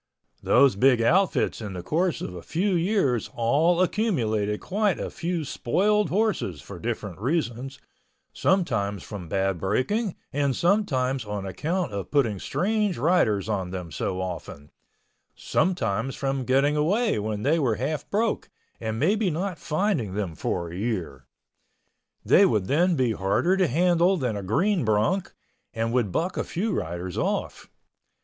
Those 0.41 0.75
big 0.75 0.99
outfits 0.99 1.61
in 1.61 1.73
the 1.73 1.83
course 1.83 2.21
of 2.21 2.33
a 2.33 2.41
few 2.41 2.73
years 2.73 3.29
all 3.35 3.83
accumulated 3.83 4.59
quite 4.59 4.99
a 4.99 5.11
few 5.11 5.45
spoiled 5.45 6.09
horses 6.09 6.59
for 6.59 6.79
different 6.79 7.19
reasons, 7.19 7.77
sometimes 8.33 9.03
from 9.03 9.29
bad 9.29 9.59
breaking 9.59 10.15
and 10.33 10.55
sometimes 10.55 11.23
on 11.23 11.45
account 11.45 11.93
of 11.93 12.09
putting 12.09 12.39
strange 12.39 12.97
riders 12.97 13.47
on 13.47 13.69
them 13.69 13.91
so 13.91 14.19
often, 14.19 14.71
sometimes 15.35 16.15
from 16.15 16.45
getting 16.45 16.75
away 16.75 17.19
when 17.19 17.43
they 17.43 17.59
were 17.59 17.75
half 17.75 18.09
broke, 18.09 18.49
and 18.79 18.97
maybe 18.97 19.29
not 19.29 19.59
finding 19.59 20.15
them 20.15 20.33
for 20.33 20.71
a 20.71 20.75
year. 20.75 21.27
They 22.25 22.43
would 22.47 22.65
then 22.65 22.95
be 22.95 23.11
harder 23.11 23.55
to 23.55 23.67
handle 23.67 24.17
than 24.17 24.35
a 24.35 24.41
green 24.41 24.83
bronc 24.83 25.31
and 25.75 25.93
would 25.93 26.11
buck 26.11 26.37
a 26.37 26.43
few 26.43 26.73
riders 26.73 27.19
off. 27.19 27.69